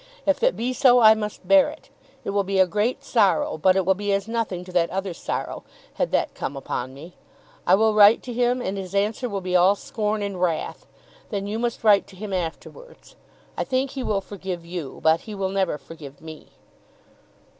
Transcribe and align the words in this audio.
If 0.25 0.41
it 0.41 0.55
be 0.57 0.73
so 0.73 0.99
I 0.99 1.13
must 1.13 1.47
bear 1.47 1.69
it. 1.69 1.91
It 2.23 2.31
will 2.31 2.43
be 2.43 2.57
a 2.57 2.65
great 2.65 3.03
sorrow, 3.03 3.59
but 3.59 3.75
it 3.75 3.85
will 3.85 3.93
be 3.93 4.11
as 4.13 4.27
nothing 4.27 4.63
to 4.63 4.71
that 4.71 4.89
other 4.89 5.13
sorrow, 5.13 5.63
had 5.93 6.09
that 6.09 6.33
come 6.33 6.57
upon 6.57 6.95
me. 6.95 7.13
I 7.67 7.75
will 7.75 7.93
write 7.93 8.23
to 8.23 8.33
him, 8.33 8.63
and 8.63 8.79
his 8.79 8.95
answer 8.95 9.29
will 9.29 9.41
be 9.41 9.55
all 9.55 9.75
scorn 9.75 10.23
and 10.23 10.41
wrath. 10.41 10.87
Then 11.29 11.45
you 11.45 11.59
must 11.59 11.83
write 11.83 12.07
to 12.07 12.15
him 12.15 12.33
afterwards. 12.33 13.15
I 13.55 13.63
think 13.63 13.91
he 13.91 14.01
will 14.01 14.21
forgive 14.21 14.65
you, 14.65 15.01
but 15.03 15.21
he 15.29 15.35
will 15.35 15.49
never 15.49 15.77
forgive 15.77 16.19
me." 16.19 16.47